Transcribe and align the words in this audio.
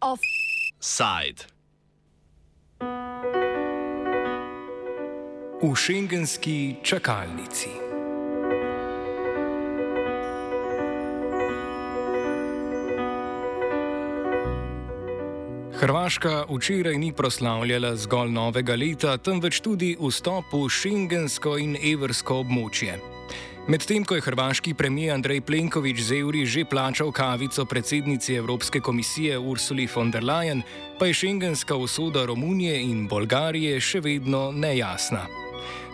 Offside. 0.00 1.44
V 5.62 5.74
šengenski 5.74 6.76
čakalnici. 6.82 7.87
Hrvaška 15.78 16.44
včeraj 16.50 16.98
ni 16.98 17.12
proslavljala 17.12 17.96
zgolj 17.96 18.32
novega 18.34 18.74
leta, 18.74 19.12
temveč 19.18 19.60
tudi 19.62 19.92
vstop 20.00 20.50
v 20.52 20.66
šengensko 20.66 21.52
in 21.62 21.76
evrsko 21.78 22.40
območje. 22.42 22.96
Medtem 23.70 24.02
ko 24.02 24.18
je 24.18 24.24
hrvaški 24.26 24.74
premijer 24.74 25.14
Andrej 25.14 25.40
Plenković 25.46 26.00
z 26.02 26.18
evri 26.18 26.42
že 26.46 26.64
plačal 26.64 27.12
kavico 27.12 27.64
predsednici 27.64 28.34
Evropske 28.34 28.80
komisije 28.80 29.38
Ursuli 29.38 29.86
von 29.94 30.10
der 30.10 30.24
Leyen, 30.24 30.62
pa 30.98 31.06
je 31.06 31.14
šengenska 31.14 31.76
usoda 31.76 32.26
Romunije 32.26 32.80
in 32.82 33.06
Bolgarije 33.06 33.80
še 33.80 34.00
vedno 34.00 34.50
nejasna. 34.50 35.28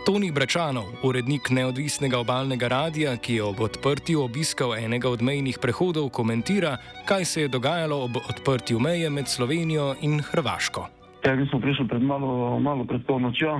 Toni 0.05 0.29
Bračanov, 0.29 1.01
urednik 1.01 1.49
neodvisnega 1.49 2.19
obalnega 2.21 2.69
radia, 2.69 3.15
ki 3.17 3.39
je 3.39 3.43
ob 3.43 3.61
odprtju 3.65 4.21
obiskal 4.21 4.75
enega 4.77 5.09
od 5.09 5.23
mejnih 5.25 5.57
prehodov, 5.57 6.11
komentira, 6.13 6.77
kaj 7.09 7.25
se 7.25 7.43
je 7.43 7.49
dogajalo 7.49 7.97
ob 8.05 8.19
odprtju 8.21 8.77
meje 8.85 9.09
med 9.11 9.29
Slovenijo 9.33 9.95
in 10.05 10.21
Hrvaško. 10.21 10.83
Ja, 11.25 11.33
mi 11.35 11.47
smo 11.49 11.61
prišli 11.61 11.89
pred 11.89 12.03
malo, 12.05 12.61
malo 12.61 12.85
pred 12.85 13.01
polnočjo, 13.09 13.57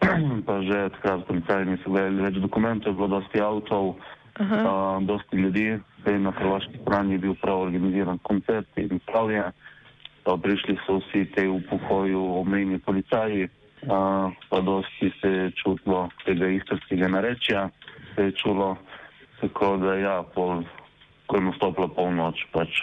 pa 0.46 0.60
že 0.68 0.90
takrat 1.00 1.24
policaji 1.24 1.70
niso 1.72 1.88
gledali 1.88 2.28
več 2.28 2.36
dokumentov, 2.44 3.00
bilo 3.00 3.08
dosti 3.16 3.40
avtov, 3.40 3.96
uh, 3.96 5.00
dosti 5.08 5.36
ljudi, 5.36 5.78
zdaj 6.02 6.18
na 6.26 6.34
hrvaški 6.36 6.82
strani 6.84 7.16
je 7.16 7.22
bil 7.24 7.34
prav 7.40 7.64
organiziran 7.70 8.20
koncert 8.28 8.68
in 8.76 9.00
prav 9.08 9.32
je, 9.32 9.48
da 10.28 10.36
prišli 10.36 10.76
so 10.84 11.00
vsi 11.00 11.24
te 11.32 11.48
v 11.48 11.56
pokoju 11.72 12.20
omejni 12.44 12.78
policaji 12.84 13.48
pa 14.48 14.60
dosti 14.60 15.12
se 15.20 15.28
je 15.28 15.50
čutilo 15.50 16.08
tega 16.24 16.48
istarskega 16.48 17.08
narečja, 17.08 17.68
se 18.14 18.24
je 18.24 18.32
čulo 18.32 18.76
tako, 19.40 19.76
da 19.76 19.94
ja, 19.94 20.22
pol, 20.34 20.62
ko 21.26 21.36
je 21.36 21.42
nastopila 21.42 21.88
polnoč, 21.88 22.44
pač 22.52 22.82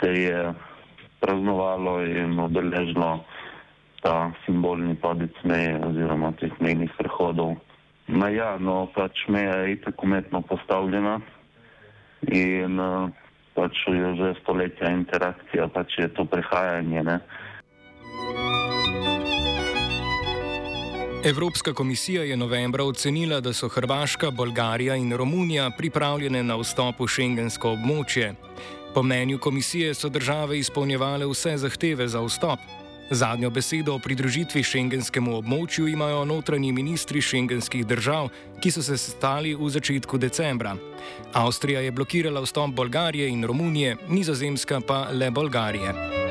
se 0.00 0.10
je 0.12 0.54
praznovalo 1.20 2.02
in 2.04 2.38
obeležilo 2.40 3.24
ta 4.02 4.32
simbolni 4.44 4.94
padec 5.00 5.32
meje 5.44 5.78
oziroma 5.86 6.32
teh 6.40 6.52
mejnih 6.60 6.90
prehodov. 6.98 7.56
No 8.08 8.28
ja, 8.28 8.58
no 8.60 8.90
pač 8.92 9.24
meja 9.28 9.62
je 9.64 9.78
itak 9.78 10.02
umetno 10.02 10.42
postavljena 10.42 11.20
in 12.28 12.76
pač 13.54 13.86
je 13.88 14.10
že 14.18 14.34
stoletja 14.42 14.90
interakcija, 14.90 15.68
pač 15.72 15.98
je 15.98 16.08
to 16.12 16.24
prehajanje, 16.28 17.02
ne. 17.02 17.18
Evropska 21.24 21.72
komisija 21.72 22.22
je 22.22 22.36
novembra 22.36 22.84
ocenila, 22.84 23.40
da 23.40 23.52
so 23.52 23.68
Hrvaška, 23.68 24.30
Bolgarija 24.30 24.96
in 24.96 25.12
Romunija 25.16 25.70
pripravljene 25.70 26.42
na 26.42 26.56
vstop 26.60 27.00
v 27.00 27.06
šengensko 27.08 27.70
območje. 27.72 28.34
Po 28.94 29.02
mnenju 29.02 29.38
komisije 29.38 29.94
so 29.94 30.08
države 30.08 30.58
izpolnjevale 30.58 31.26
vse 31.26 31.56
zahteve 31.56 32.08
za 32.08 32.20
vstop. 32.20 32.58
Zadnjo 33.10 33.50
besedo 33.50 33.94
o 33.94 33.98
pridružitvi 33.98 34.62
šengenskemu 34.62 35.38
območju 35.38 35.88
imajo 35.88 36.24
notranji 36.24 36.72
ministri 36.72 37.22
šengenskih 37.22 37.86
držav, 37.86 38.28
ki 38.60 38.70
so 38.70 38.82
se 38.82 38.98
sestali 38.98 39.54
v 39.54 39.70
začetku 39.70 40.18
decembra. 40.18 40.76
Avstrija 41.32 41.80
je 41.80 41.92
blokirala 41.92 42.44
vstop 42.44 42.76
Bolgarije 42.76 43.28
in 43.28 43.44
Romunije, 43.44 43.96
Nizozemska 44.08 44.80
pa 44.86 45.08
le 45.12 45.30
Bolgarije. 45.30 46.23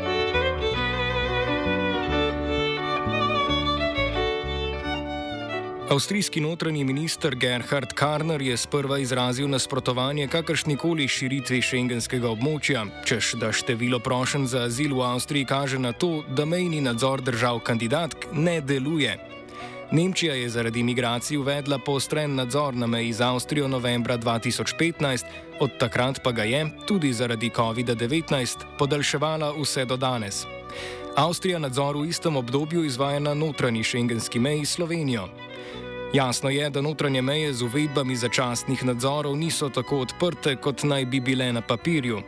Avstrijski 5.89 6.39
notranji 6.39 6.83
minister 6.83 7.35
Gerhard 7.35 7.93
Karner 7.93 8.41
je 8.41 8.57
sprva 8.57 8.97
izrazil 8.99 9.49
nasprotovanje 9.49 10.27
kakršnikoli 10.27 11.07
širitvi 11.07 11.59
šengenskega 11.61 12.29
območja, 12.31 12.85
čež 13.03 13.33
da 13.41 13.51
število 13.51 13.99
prošen 13.99 14.47
za 14.47 14.63
azil 14.69 14.95
v 14.95 15.03
Avstriji 15.03 15.45
kaže 15.45 15.79
na 15.79 15.91
to, 15.91 16.23
da 16.29 16.45
mejni 16.45 16.79
nadzor 16.81 17.21
držav 17.21 17.59
kandidatk 17.67 18.31
ne 18.31 18.61
deluje. 18.61 19.17
Nemčija 19.91 20.33
je 20.39 20.49
zaradi 20.49 20.83
migracij 20.83 21.37
uvedla 21.37 21.77
poostren 21.77 22.35
nadzor 22.35 22.73
na 22.75 22.87
meji 22.87 23.13
z 23.13 23.21
Avstrijo 23.21 23.67
novembra 23.67 24.17
2015, 24.17 25.25
od 25.59 25.77
takrat 25.79 26.23
pa 26.23 26.31
ga 26.31 26.43
je, 26.43 26.65
tudi 26.87 27.13
zaradi 27.13 27.49
COVID-19, 27.49 28.57
podaljševala 28.79 29.51
vse 29.59 29.85
do 29.85 29.97
danes. 29.97 30.45
Avstrija 31.15 31.59
nadzor 31.59 31.97
v 31.97 32.07
istem 32.09 32.35
obdobju 32.35 32.85
izvaja 32.85 33.19
na 33.19 33.33
notranji 33.33 33.83
šengenski 33.83 34.39
meji 34.39 34.65
s 34.65 34.79
Slovenijo. 34.79 35.27
Jasno 36.13 36.49
je, 36.49 36.69
da 36.69 36.81
notranje 36.81 37.21
meje 37.21 37.53
z 37.53 37.63
uvedbami 37.65 38.15
začasnih 38.15 38.85
nadzorov 38.85 39.35
niso 39.37 39.69
tako 39.69 40.03
odprte, 40.05 40.55
kot 40.55 40.83
naj 40.83 41.05
bi 41.05 41.19
bile 41.19 41.53
na 41.53 41.61
papirju. 41.61 42.21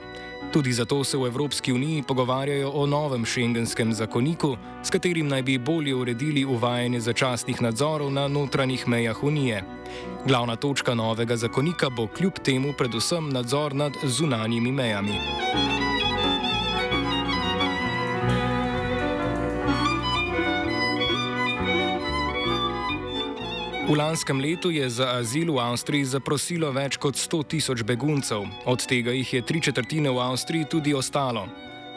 Tudi 0.52 0.74
zato 0.74 1.04
se 1.04 1.18
v 1.18 1.28
Evropski 1.28 1.74
uniji 1.74 2.04
pogovarjajo 2.08 2.72
o 2.74 2.86
novem 2.86 3.26
šengenskem 3.26 3.94
zakoniku, 3.94 4.58
s 4.84 4.90
katerim 4.90 5.28
naj 5.28 5.44
bi 5.44 5.58
bolje 5.58 5.96
uredili 5.96 6.46
uvajanje 6.46 7.00
začasnih 7.00 7.62
nadzorov 7.62 8.12
na 8.12 8.28
notranjih 8.28 8.88
mejah 8.88 9.24
unije. 9.24 9.64
Glavna 10.28 10.56
točka 10.56 10.94
novega 10.94 11.38
zakonika 11.38 11.90
bo 11.90 12.08
kljub 12.08 12.34
temu 12.44 12.74
predvsem 12.78 13.30
nadzor 13.30 13.76
nad 13.76 13.94
zunanjimi 14.04 14.72
mejami. 14.72 15.20
V 23.86 23.94
lanskem 23.94 24.42
letu 24.42 24.74
je 24.74 24.90
za 24.90 25.22
azil 25.22 25.54
v 25.54 25.62
Avstriji 25.62 26.18
zaprosilo 26.18 26.74
več 26.74 26.98
kot 26.98 27.14
100 27.14 27.46
tisoč 27.54 27.84
beguncev, 27.86 28.42
od 28.66 28.82
tega 28.82 29.14
jih 29.14 29.30
je 29.30 29.42
tri 29.46 29.62
četrtine 29.62 30.10
v 30.10 30.26
Avstriji 30.26 30.66
tudi 30.66 30.90
ostalo. 30.98 31.46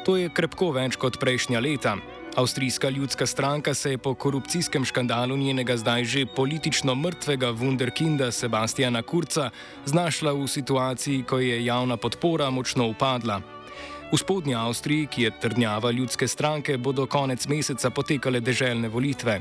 To 0.04 0.21
je 0.21 0.28
krepko 0.28 0.69
več 0.76 1.00
kot 1.00 1.16
prejšnja 1.16 1.56
leta. 1.65 1.97
Avstrijska 2.37 2.93
ljudska 2.93 3.25
stranka 3.25 3.72
se 3.72 3.97
je 3.97 3.99
po 3.99 4.12
korupcijskem 4.12 4.84
škandalu 4.84 5.41
njenega 5.41 5.81
zdaj 5.81 6.04
že 6.04 6.26
politično 6.28 6.93
mrtvega 6.94 7.56
wunderkinda 7.56 8.28
Sebastiana 8.37 9.00
Kurca 9.03 9.49
znašla 9.88 10.37
v 10.37 10.44
situaciji, 10.44 11.25
ko 11.25 11.41
je 11.41 11.65
javna 11.65 11.97
podpora 11.97 12.50
močno 12.50 12.93
upadla. 12.93 13.41
V 14.12 14.16
spodnji 14.16 14.55
Avstriji, 14.55 15.06
ki 15.06 15.22
je 15.22 15.31
trdnjava 15.41 15.91
ljudske 15.91 16.28
stranke, 16.28 16.76
bodo 16.76 17.06
konec 17.06 17.49
meseca 17.49 17.91
potekale 17.91 18.41
deželne 18.41 18.88
volitve. 18.88 19.41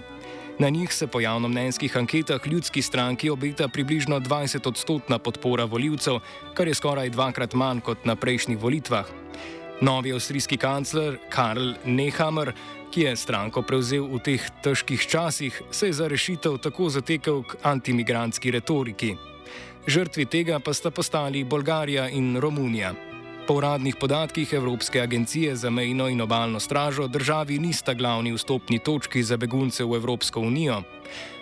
Na 0.59 0.69
njih 0.69 0.93
se 0.93 1.07
po 1.07 1.19
javnomnenjskih 1.19 1.97
anketah 1.97 2.47
ljudski 2.47 2.81
stranki 2.81 3.29
obeta 3.29 3.67
približno 3.67 4.19
20 4.19 4.67
odstotna 4.67 5.19
podpora 5.19 5.65
voljivcev, 5.65 6.19
kar 6.53 6.67
je 6.67 6.73
skoraj 6.73 7.09
dvakrat 7.09 7.53
manj 7.53 7.81
kot 7.81 8.05
na 8.05 8.15
prejšnjih 8.15 8.57
volitvah. 8.57 9.05
Novi 9.81 10.13
avstrijski 10.13 10.57
kancler 10.57 11.17
Karl 11.29 11.73
Nehammer, 11.85 12.53
ki 12.91 13.01
je 13.01 13.15
stranko 13.15 13.61
prevzel 13.61 14.07
v 14.09 14.19
teh 14.25 14.49
težkih 14.63 15.05
časih, 15.07 15.61
se 15.71 15.87
je 15.87 15.93
za 15.93 16.07
rešitev 16.07 16.57
tako 16.57 16.89
zatekel 16.89 17.43
k 17.43 17.61
antimigrantski 17.63 18.51
retoriki. 18.51 19.13
Žrtvi 19.87 20.25
tega 20.25 20.59
pa 20.59 20.73
sta 20.73 20.91
postali 20.91 21.43
Bolgarija 21.43 22.09
in 22.09 22.37
Romunija. 22.41 22.95
Po 23.47 23.53
uradnih 23.53 23.95
podatkih 23.95 24.53
Evropske 24.53 25.01
agencije 25.01 25.55
za 25.55 25.69
mejno 25.69 26.09
in 26.09 26.21
obaljno 26.21 26.59
stražo 26.59 27.07
državi 27.07 27.59
nista 27.59 27.93
glavni 27.93 28.33
vstopni 28.33 28.79
točki 28.79 29.23
za 29.23 29.37
begunce 29.37 29.83
v 29.83 29.95
Evropsko 29.95 30.39
unijo. 30.39 30.81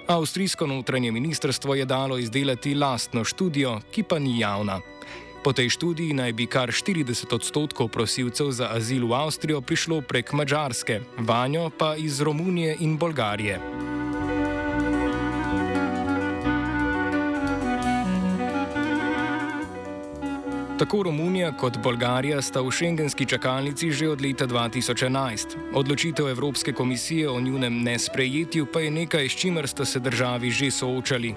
Avstrijsko 0.07 0.67
notranje 0.67 1.11
ministrstvo 1.11 1.75
je 1.75 1.85
dalo 1.85 2.17
izdelati 2.17 2.75
lastno 2.75 3.23
študijo, 3.23 3.79
ki 3.91 4.03
pa 4.03 4.19
ni 4.19 4.39
javna. 4.39 4.81
Po 5.43 5.53
tej 5.53 5.69
študiji 5.69 6.13
naj 6.13 6.33
bi 6.33 6.45
kar 6.45 6.69
40 6.69 7.35
odstotkov 7.35 7.87
prosilcev 7.87 8.51
za 8.51 8.69
azil 8.73 9.07
v 9.07 9.13
Avstrijo 9.13 9.61
prišlo 9.61 10.01
prek 10.01 10.33
Mačarske, 10.33 11.01
vanjo 11.17 11.71
pa 11.77 11.95
iz 11.95 12.21
Romunije 12.21 12.77
in 12.79 12.97
Bolgarije. 12.97 13.94
Tako 20.79 21.03
Romunija 21.03 21.51
kot 21.51 21.77
Bolgarija 21.83 22.41
sta 22.41 22.59
v 22.61 22.71
šengenski 22.71 23.25
čakalnici 23.25 23.91
že 23.91 24.09
od 24.11 24.21
leta 24.21 24.43
2011. 24.43 25.71
Odločitev 25.71 26.27
Evropske 26.27 26.73
komisije 26.73 27.29
o 27.29 27.39
njunem 27.39 27.83
nesprejetju 27.83 28.67
pa 28.73 28.79
je 28.79 28.91
nekaj, 28.91 29.29
s 29.29 29.39
čimer 29.39 29.67
sta 29.67 29.85
se 29.85 29.99
državi 29.99 30.51
že 30.51 30.71
soočali. 30.71 31.35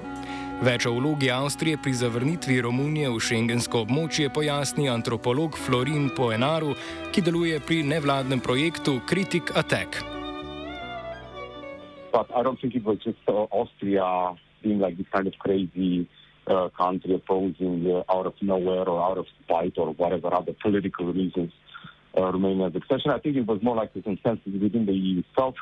Več 0.62 0.86
o 0.86 0.92
vlogi 0.92 1.30
Avstrije 1.30 1.78
pri 1.78 1.92
zavrnitvi 1.94 2.60
Romunije 2.60 3.14
v 3.14 3.20
šengensko 3.20 3.86
območje 3.86 4.26
pojasni 4.34 4.90
antropolog 4.90 5.54
Florin 5.54 6.10
Poenaru, 6.16 6.74
ki 7.14 7.22
deluje 7.22 7.60
pri 7.60 7.82
nevladnem 7.82 8.40
projektu 8.40 9.00
Critic 9.06 9.54
Attack. 9.54 10.18
but 12.12 12.26
I 12.34 12.42
don't 12.42 12.58
think 12.60 12.74
it 12.74 12.84
was 12.84 12.98
just 13.04 13.22
uh, 13.28 13.46
Austria 13.52 14.34
being 14.62 14.80
like 14.80 14.96
this 14.96 15.06
kind 15.14 15.26
of 15.26 15.34
crazy 15.38 16.08
uh, 16.08 16.27
country 16.76 17.14
opposing 17.14 17.86
uh, 17.90 18.12
out 18.12 18.26
of 18.26 18.34
nowhere 18.40 18.88
or 18.88 19.02
out 19.02 19.18
of 19.18 19.26
spite 19.42 19.74
or 19.76 19.92
whatever 19.92 20.32
other 20.32 20.54
political 20.60 21.12
reasons 21.12 21.52
uh, 22.16 22.32
Romania's 22.32 22.74
accession. 22.74 23.10
I 23.10 23.18
think 23.18 23.36
it 23.36 23.46
was 23.46 23.62
more 23.62 23.76
like 23.76 23.90
a 23.96 24.02
consensus 24.02 24.52
within 24.60 24.86
the 24.86 24.92
EU 24.92 25.20
itself 25.20 25.54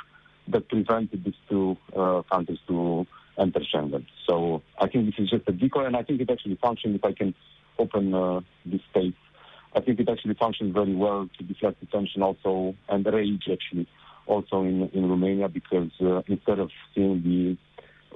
that 0.49 0.69
prevented 0.69 1.25
these 1.25 1.35
two 1.49 1.77
uh, 1.97 2.23
countries 2.31 2.59
to 2.69 3.07
enter 3.39 3.61
Schengen. 3.61 4.07
So 4.29 4.63
I 4.79 4.89
think 4.89 5.07
this 5.07 5.15
is 5.19 5.31
just 5.31 5.49
a 5.49 5.53
decoy, 5.53 5.85
and 5.85 5.97
I 5.97 6.03
think 6.03 6.21
it 6.21 6.31
actually 6.31 6.59
functioned. 6.63 6.97
If 6.97 7.05
I 7.05 7.13
can 7.13 7.35
open 7.79 8.15
uh, 8.15 8.41
this 8.65 8.81
space, 8.91 9.15
I 9.75 9.81
think 9.81 10.01
it 10.01 10.09
actually 10.09 10.35
functions 10.35 10.73
very 10.73 10.95
well 10.95 11.29
to 11.37 11.45
deflect 11.45 11.83
attention 11.83 12.23
also 12.23 12.75
and 12.89 13.05
rage 13.05 13.45
actually 13.51 13.87
also 14.27 14.63
in 14.63 14.89
in 14.95 15.09
Romania 15.09 15.49
because 15.49 15.91
uh, 16.01 16.23
instead 16.27 16.59
of 16.59 16.71
seeing 16.95 17.23
the 17.23 17.57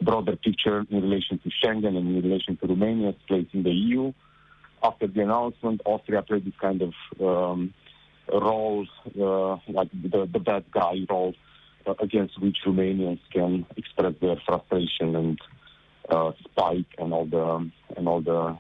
broader 0.01 0.37
picture 0.37 0.85
in 0.91 1.03
relation 1.03 1.39
to 1.39 1.51
Schengen 1.51 1.97
and 1.97 2.17
in 2.17 2.23
relation 2.23 2.57
to 2.59 2.67
Romania's 2.67 3.17
place 3.27 3.47
in 3.53 3.63
the 3.63 3.71
EU, 3.71 4.13
after 4.83 5.07
the 5.07 5.23
announcement, 5.23 5.83
Austria 5.85 6.23
played 6.23 6.45
this 6.45 6.55
kind 6.61 6.83
of 6.83 6.95
um, 7.21 7.75
role, 8.33 8.87
uh, 9.07 9.57
like 9.69 9.91
the, 9.93 10.29
the 10.33 10.39
bad 10.39 10.65
guy 10.71 10.95
role 11.09 11.35
uh, 11.87 11.95
against 12.01 12.41
which 12.41 12.59
Romanians 12.67 13.21
can 13.33 13.67
express 13.77 14.15
their 14.21 14.37
frustration 14.47 15.17
and 15.17 15.39
uh, 16.09 16.33
spite 16.45 16.87
and 16.99 17.13
all 17.13 17.27
the 17.27 17.71
and 17.97 18.09
all 18.09 18.21
the, 18.21 18.57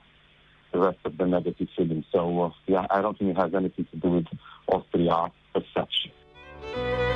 the 0.72 0.78
rest 0.78 0.98
of 1.04 1.16
the 1.16 1.26
negative 1.26 1.68
feelings. 1.76 2.04
So 2.12 2.42
uh, 2.42 2.50
yeah, 2.66 2.86
I 2.90 3.00
don't 3.00 3.18
think 3.18 3.30
it 3.30 3.40
has 3.40 3.54
anything 3.54 3.86
to 3.92 3.96
do 3.96 4.10
with 4.10 4.26
Austria 4.68 5.32
as 5.54 5.62
such. 5.74 7.09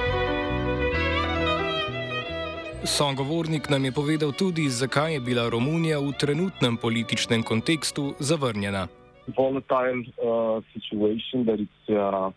Sogovornik 2.85 3.69
nam 3.69 3.85
je 3.85 3.93
povedal 3.93 4.33
tudi, 4.33 4.69
zakaj 4.69 5.15
je 5.15 5.21
bila 5.21 5.49
Romunija 5.49 5.99
v 5.99 6.13
trenutnem 6.13 6.77
političnem 6.77 7.43
kontekstu 7.43 8.13
zavrnjena. 8.21 8.89
Volatile 9.37 10.05
uh, 10.05 10.61
situation 10.77 11.49
that 11.49 11.61
is 11.61 11.77
uh, 11.89 12.29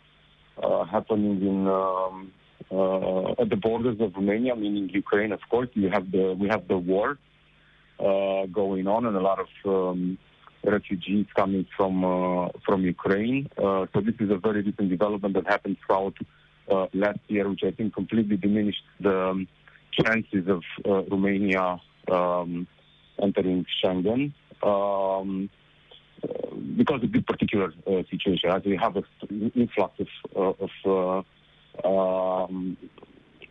uh, 0.64 0.88
happening 0.88 1.44
in 1.44 1.68
um, 1.68 2.32
uh, 2.72 3.44
at 3.44 3.50
the 3.50 3.60
borders 3.60 4.00
of 4.00 4.16
Romania, 4.16 4.56
meaning 4.56 4.88
Ukraine. 4.96 5.34
Of 5.34 5.44
course, 5.52 5.68
you 5.76 5.90
have 5.92 6.08
the 6.12 6.36
we 6.40 6.48
have 6.48 6.64
the 6.68 6.80
war 6.80 7.18
uh, 8.00 8.48
going 8.48 8.88
on, 8.88 9.06
and 9.06 9.18
a 9.18 9.22
lot 9.30 9.40
of 9.44 9.52
um, 9.66 10.18
refugees 10.64 11.26
coming 11.36 11.66
from 11.76 12.06
uh, 12.06 12.48
from 12.66 12.88
Ukraine. 12.88 13.50
Uh, 13.58 13.86
so 13.92 14.00
this 14.00 14.16
is 14.20 14.32
a 14.32 14.40
very 14.40 14.62
recent 14.62 14.90
development 14.90 15.34
that 15.36 15.46
happened 15.46 15.76
throughout 15.86 16.16
uh, 16.72 16.88
last 16.94 17.20
year, 17.28 17.50
which 17.50 17.64
I 17.68 17.72
think 17.72 17.94
completely 17.94 18.38
diminished 18.38 18.88
the 19.02 19.18
um, 19.32 19.48
chances 20.04 20.48
of 20.48 20.64
uh, 20.86 21.04
Romania 21.06 21.80
um, 22.12 22.68
entering 23.22 23.66
Schengen. 23.84 24.34
Um, 24.64 25.50
because 26.76 27.04
of 27.04 27.12
this 27.12 27.22
particular 27.24 27.74
uh, 27.86 28.04
situation, 28.10 28.50
as 28.50 28.64
we 28.66 28.76
have 28.76 28.96
an 28.96 29.52
influx 29.56 30.00
of, 30.36 30.56
uh, 30.60 30.66
of 30.90 31.26
uh, 31.86 31.88
um, 31.88 32.78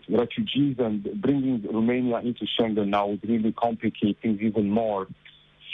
refugees 0.08 0.76
and 0.78 1.20
bringing 1.20 1.64
Romania 1.72 2.19
into 2.19 2.44
Schengen 2.44 2.88
now 2.88 3.06
would 3.06 3.28
really 3.28 3.52
complicate 3.52 4.19
things 4.20 4.40
even 4.40 4.70
more 4.70 5.06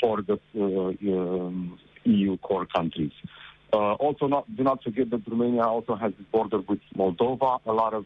for 0.01 0.23
the 0.23 0.39
um, 0.55 1.79
EU 2.05 2.37
core 2.39 2.67
countries. 2.67 3.13
Uh, 3.73 3.95
also, 3.95 4.27
not, 4.27 4.55
do 4.55 4.63
not 4.63 4.83
forget 4.83 5.09
that 5.11 5.23
Romania 5.27 5.63
also 5.63 5.95
has 5.95 6.13
a 6.19 6.23
border 6.25 6.61
with 6.61 6.81
Moldova. 6.97 7.59
A 7.65 7.73
lot 7.73 7.95
of 7.95 8.05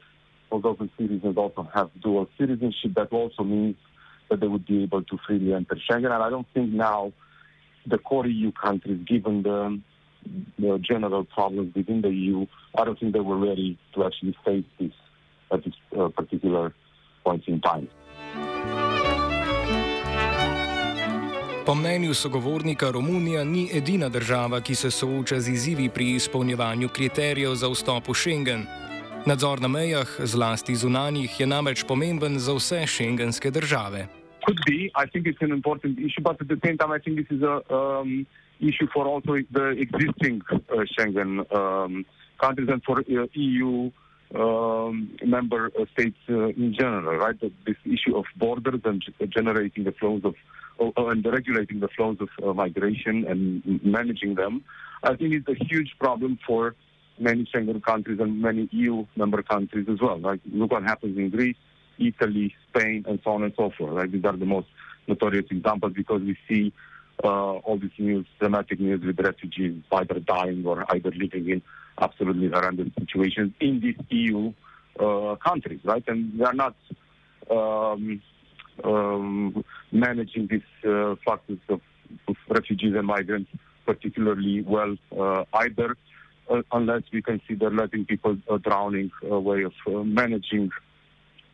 Moldovan 0.50 0.90
citizens 0.98 1.36
also 1.36 1.68
have 1.74 1.90
dual 2.00 2.28
citizenship. 2.38 2.94
That 2.94 3.12
also 3.12 3.42
means 3.42 3.76
that 4.28 4.40
they 4.40 4.46
would 4.46 4.66
be 4.66 4.82
able 4.82 5.02
to 5.02 5.18
freely 5.26 5.52
enter 5.54 5.76
Schengen. 5.76 6.12
And 6.12 6.22
I 6.22 6.30
don't 6.30 6.46
think 6.54 6.72
now 6.72 7.12
the 7.86 7.98
core 7.98 8.26
EU 8.26 8.52
countries, 8.52 9.00
given 9.06 9.42
the, 9.42 9.80
the 10.58 10.78
general 10.78 11.24
problems 11.24 11.74
within 11.74 12.02
the 12.02 12.10
EU, 12.10 12.46
I 12.76 12.84
don't 12.84 12.98
think 12.98 13.12
they 13.12 13.20
were 13.20 13.38
ready 13.38 13.78
to 13.94 14.04
actually 14.04 14.36
face 14.44 14.64
this 14.78 14.92
at 15.52 15.64
this 15.64 15.74
uh, 15.98 16.08
particular 16.08 16.74
point 17.24 17.44
in 17.46 17.60
time. 17.60 17.88
Po 21.66 21.74
mnenju 21.74 22.14
sogovornika, 22.14 22.90
Romunija 22.90 23.44
ni 23.44 23.68
edina 23.72 24.08
država, 24.08 24.60
ki 24.60 24.74
se 24.74 24.90
sooča 24.90 25.40
z 25.40 25.48
izzivi 25.48 25.88
pri 25.88 26.10
izpolnjevanju 26.10 26.88
kriterijev 26.88 27.54
za 27.54 27.68
vstop 27.68 28.08
v 28.08 28.14
Schengen. 28.14 28.85
Nadzor 29.26 29.60
na 29.60 29.68
mejah, 29.68 30.06
zlasti 30.22 30.76
zunanjih, 30.76 31.40
je 31.40 31.46
namreč 31.46 31.82
pomemben 31.82 32.38
za 32.38 32.54
vse 32.54 32.86
šengenske 32.86 33.50
države. 33.50 34.06
could 34.46 34.60
be. 34.64 34.90
I 34.94 35.06
think 35.06 35.26
it's 35.26 35.42
an 35.42 35.52
important 35.52 35.98
issue, 35.98 36.22
but 36.22 36.40
at 36.40 36.48
the 36.48 36.60
same 36.64 36.78
time, 36.78 36.92
I 36.92 37.00
think 37.00 37.16
this 37.16 37.30
is 37.36 37.42
a 37.42 37.56
um, 37.74 38.26
issue 38.60 38.86
for 38.94 39.04
also 39.06 39.32
the 39.50 39.66
existing 39.86 40.40
uh, 40.50 40.56
Schengen 40.92 41.30
um, 41.54 42.06
countries 42.40 42.68
and 42.70 42.82
for 42.84 43.00
uh, 43.00 43.26
EU 43.32 43.90
um, 44.34 45.16
member 45.24 45.72
uh, 45.78 45.84
states 45.92 46.16
uh, 46.28 46.48
in 46.48 46.74
general, 46.78 47.16
right? 47.16 47.38
This 47.40 47.76
issue 47.84 48.16
of 48.16 48.24
borders 48.36 48.80
and 48.84 49.02
generating 49.36 49.84
the 49.84 49.92
flows 49.92 50.22
of 50.24 50.34
and 50.78 51.24
regulating 51.24 51.80
the 51.80 51.88
flows 51.88 52.18
of 52.20 52.28
uh, 52.42 52.52
migration 52.52 53.24
and 53.26 53.82
managing 53.82 54.34
them, 54.34 54.62
I 55.02 55.16
think 55.16 55.32
it's 55.32 55.48
a 55.48 55.64
huge 55.64 55.92
problem 55.98 56.38
for 56.46 56.74
many 57.18 57.44
Schengen 57.44 57.82
countries 57.82 58.18
and 58.20 58.40
many 58.40 58.68
EU 58.72 59.06
member 59.16 59.42
countries 59.42 59.86
as 59.90 60.00
well. 60.00 60.18
Like 60.18 60.40
look 60.52 60.72
what 60.72 60.82
happens 60.82 61.16
in 61.16 61.30
Greece 61.30 61.56
Italy, 61.98 62.54
Spain, 62.68 63.04
and 63.08 63.20
so 63.24 63.30
on 63.30 63.42
and 63.42 63.52
so 63.56 63.70
forth. 63.76 63.92
Right? 63.92 64.10
These 64.10 64.24
are 64.24 64.36
the 64.36 64.44
most 64.44 64.68
notorious 65.06 65.46
examples 65.50 65.92
because 65.94 66.22
we 66.22 66.36
see 66.48 66.72
uh, 67.24 67.54
all 67.56 67.78
these 67.78 67.90
news, 67.98 68.26
dramatic 68.38 68.80
news 68.80 69.02
with 69.04 69.18
refugees 69.18 69.82
either 69.92 70.20
dying 70.20 70.64
or 70.66 70.84
either 70.94 71.10
living 71.12 71.48
in 71.48 71.62
absolutely 71.98 72.48
horrendous 72.48 72.88
situations 72.98 73.52
in 73.60 73.80
these 73.80 73.96
EU 74.10 74.52
uh, 75.00 75.36
countries, 75.36 75.80
right? 75.84 76.04
And 76.08 76.38
they 76.38 76.44
are 76.44 76.52
not 76.52 76.74
um, 77.50 78.20
um, 78.84 79.64
managing 79.92 80.48
these 80.48 80.60
uh, 80.86 81.14
fluxes 81.24 81.58
of, 81.68 81.80
of, 82.28 82.36
refugees 82.48 82.94
and 82.94 83.06
migrants 83.06 83.50
particularly 83.86 84.62
well 84.62 84.96
uh, 85.18 85.44
either, 85.54 85.96
unless 86.72 87.02
we 87.12 87.22
consider 87.22 87.70
letting 87.70 88.04
people 88.04 88.36
uh, 88.48 88.58
drowning 88.58 89.10
a 89.30 89.38
way 89.38 89.62
of 89.62 89.72
managing 89.86 90.70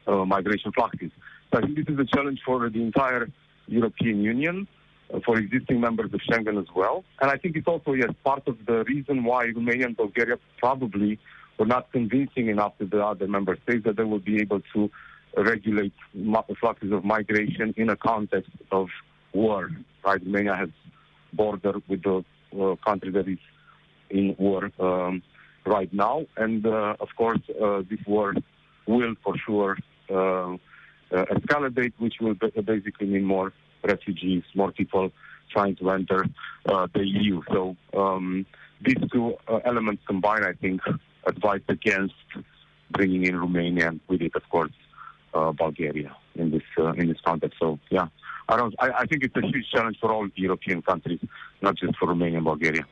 uh, 0.06 0.24
migration 0.24 0.72
fluxes. 0.72 1.10
So 1.52 1.58
I 1.58 1.62
think 1.62 1.76
this 1.76 1.86
is 1.88 1.98
a 1.98 2.04
challenge 2.04 2.40
for 2.44 2.68
the 2.68 2.82
entire 2.82 3.28
European 3.66 4.22
Union, 4.22 4.68
uh, 5.12 5.20
for 5.24 5.38
existing 5.38 5.81
members 5.81 6.12
of 6.12 6.20
Schengen 6.20 6.60
as 6.60 6.69
well. 6.74 7.05
And 7.20 7.31
I 7.31 7.36
think 7.36 7.56
it's 7.56 7.69
also, 7.69 7.93
yes, 7.93 8.10
part 8.24 8.46
of 8.46 8.58
the 8.67 8.84
reason 8.84 9.24
why 9.24 9.46
Romania 9.46 9.86
and 9.86 9.96
Bulgaria 9.96 10.38
probably 10.58 11.19
were 11.58 11.67
not 11.67 11.93
convincing 11.93 12.48
enough 12.48 12.76
to 12.78 12.86
the 12.86 13.05
other 13.05 13.28
member 13.28 13.56
states 13.62 13.84
that 13.84 13.96
they 13.96 14.05
will 14.05 14.19
be 14.19 14.40
able 14.40 14.60
to 14.74 14.90
regulate 15.36 15.93
fluxes 16.60 16.93
of 16.93 17.05
migration 17.05 17.72
in 17.76 17.88
a 17.90 17.96
context 17.96 18.50
of 18.70 18.88
war. 19.32 19.70
Right? 20.05 20.20
Romania 20.24 20.56
has 20.56 20.70
border 21.32 21.74
with 21.88 22.02
the 22.02 22.24
uh, 22.60 22.76
country 22.84 23.10
that 23.12 23.28
is 23.28 23.38
in 24.12 24.36
war 24.38 24.70
um, 24.78 25.22
right 25.66 25.92
now, 25.92 26.26
and 26.36 26.64
uh, 26.66 26.94
of 27.00 27.08
course, 27.16 27.40
uh, 27.60 27.82
this 27.90 28.00
war 28.06 28.34
will 28.86 29.14
for 29.24 29.34
sure 29.46 29.76
uh, 30.10 30.56
escalate, 31.10 31.92
which 31.98 32.16
will 32.20 32.34
basically 32.34 33.06
mean 33.06 33.24
more 33.24 33.52
refugees, 33.82 34.44
more 34.54 34.72
people 34.72 35.10
trying 35.50 35.76
to 35.76 35.90
enter 35.90 36.26
the 36.64 37.04
EU. 37.04 37.42
So 37.50 37.76
um, 37.94 38.46
these 38.84 39.02
two 39.12 39.34
elements 39.64 40.02
combined, 40.06 40.44
I 40.44 40.54
think, 40.54 40.81
advise 41.26 41.60
against 41.69 42.14
bringing 42.90 43.24
in 43.24 43.38
Romania 43.38 43.88
and 43.88 44.00
with 44.08 44.22
it, 44.22 44.34
of 44.34 44.48
course, 44.50 44.72
Bulgaria 45.32 46.14
in 46.34 46.50
this 46.50 46.62
in 46.96 47.08
this 47.08 47.20
context. 47.24 47.58
So 47.58 47.78
yeah, 47.90 48.08
I 48.48 48.56
don't. 48.56 48.74
I, 48.78 48.90
I 49.00 49.06
think 49.06 49.24
it's 49.24 49.36
a 49.36 49.46
huge 49.46 49.69
challenge 49.70 49.98
for 50.00 50.12
all 50.12 50.28
European 50.34 50.82
countries, 50.82 51.20
not 51.60 51.76
just 51.76 51.96
for 51.98 52.08
Romania 52.08 52.38
and 52.38 52.44
Bulgaria. 52.44 52.84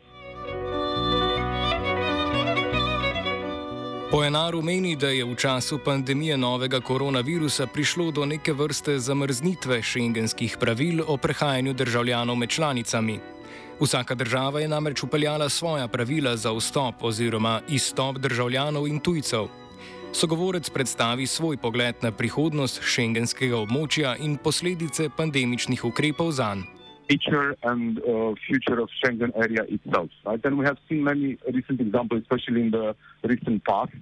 Po 4.11 4.25
enaru 4.25 4.59
meni, 4.63 4.97
da 4.97 5.09
je 5.15 5.23
v 5.25 5.37
času 5.39 5.79
pandemije 5.79 6.35
novega 6.37 6.81
koronavirusa 6.81 7.67
prišlo 7.67 8.11
do 8.11 8.25
neke 8.27 8.53
vrste 8.53 8.99
zamrznitve 8.99 9.83
šengenskih 9.83 10.57
pravil 10.61 11.05
o 11.07 11.17
prehajanju 11.17 11.73
državljanov 11.73 12.37
med 12.37 12.51
članicami. 12.51 13.21
Vsaka 13.81 14.15
država 14.15 14.61
je 14.61 14.69
namreč 14.69 15.03
upeljala 15.03 15.49
svoja 15.49 15.87
pravila 15.89 16.37
za 16.37 16.51
vstop 16.53 17.05
oziroma 17.07 17.61
izstop 17.69 18.19
državljanov 18.19 18.89
in 18.89 18.99
tujcev. 18.99 19.47
Sogovorec 20.13 20.71
predstavi 20.71 21.27
svoj 21.27 21.57
pogled 21.57 21.95
na 22.03 22.11
prihodnost 22.11 22.83
šengenskega 22.83 23.63
območja 23.63 24.17
in 24.19 24.37
posledice 24.43 25.07
pandemičnih 25.17 25.85
ukrepov 25.85 26.33
zanj. 26.33 26.67
Nature 27.11 27.57
and 27.63 27.99
uh, 27.99 28.35
future 28.47 28.79
of 28.81 28.89
Schengen 29.03 29.33
area 29.37 29.63
itself. 29.69 30.11
Right? 30.25 30.41
And 30.45 30.59
we 30.59 30.65
have 30.65 30.79
seen 30.89 31.05
many 31.05 31.39
recent 31.53 31.81
examples, 31.81 32.23
especially 32.23 32.63
in 32.63 32.71
the 32.71 32.95
recent 33.25 33.65
past 33.65 33.93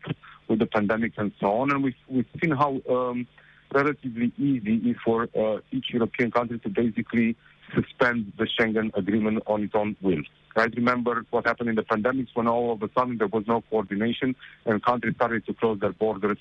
with 0.49 0.59
the 0.59 0.67
pandemic 0.67 1.13
and 1.17 1.33
so 1.41 1.47
on. 1.61 1.71
And 1.71 1.83
we've, 1.83 2.03
we've 2.09 2.27
seen 2.41 2.53
how 2.53 2.81
um, 2.91 3.27
relatively 3.73 4.33
easy 4.39 4.77
is 4.91 4.97
for 5.05 5.29
uh, 5.37 5.61
each 5.73 5.87
European 5.91 6.31
country 6.31 6.59
to 6.61 6.69
basically 6.69 7.37
suspend 7.75 8.33
the 8.39 8.47
Schengen 8.47 8.95
agreement 8.97 9.43
on 9.47 9.65
its 9.65 9.75
own 9.75 9.97
will. 10.01 10.23
Right? 10.57 10.75
Remember 10.75 11.25
what 11.31 11.47
happened 11.47 11.69
in 11.69 11.77
the 11.77 11.83
pandemic 11.83 12.27
when 12.35 12.49
all 12.49 12.73
of 12.73 12.83
a 12.83 12.91
sudden 12.97 13.19
there 13.19 13.29
was 13.29 13.45
no 13.47 13.63
coordination 13.71 14.35
and 14.65 14.83
countries 14.83 15.15
started 15.17 15.47
to 15.47 15.55
close 15.55 15.79
their 15.81 15.93
borders 15.93 16.39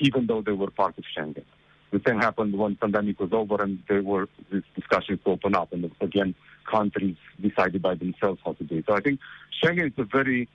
even 0.00 0.26
though 0.26 0.42
they 0.42 0.52
were 0.52 0.70
part 0.70 0.98
of 0.98 1.04
Schengen. 1.16 1.44
The 1.94 2.02
same 2.04 2.18
happened 2.18 2.58
when 2.58 2.74
pandemic 2.74 3.20
was 3.20 3.32
over 3.32 3.62
and 3.62 3.80
there 3.88 4.02
were 4.02 4.28
these 4.50 4.64
discussions 4.74 5.20
to 5.24 5.30
open 5.30 5.54
up 5.54 5.72
and 5.72 5.88
again 6.00 6.34
countries 6.68 7.14
decided 7.40 7.82
by 7.82 7.94
themselves 7.94 8.40
how 8.44 8.54
to 8.54 8.64
do 8.64 8.78
it. 8.78 8.84
So 8.88 8.96
I 8.96 9.00
think 9.00 9.20
Schengen 9.62 9.86
is 9.86 9.92
a 9.98 10.02
very 10.02 10.48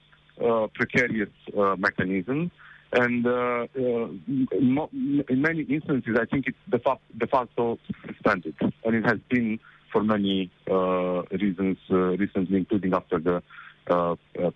uh, 0.46 0.68
precarious 0.74 1.30
uh, 1.58 1.78
mechanism 1.78 2.52
and 2.92 3.26
uh, 3.26 3.68
uh 3.74 4.08
in, 4.28 5.42
many 5.42 5.62
instances, 5.62 6.18
I 6.20 6.26
think 6.26 6.48
it's 6.48 6.58
de, 6.70 6.80
facto, 6.80 7.06
de 7.18 7.28
facto 7.28 7.80
suspended, 8.06 8.56
and 8.84 8.96
it 8.96 9.06
has 9.06 9.20
been 9.30 9.60
for 9.94 10.04
many 10.04 10.52
uh, 10.70 11.22
reasons 11.32 11.78
uh, 11.90 12.18
recently, 12.18 12.58
including 12.58 12.94
after 12.94 13.18
the 13.18 13.42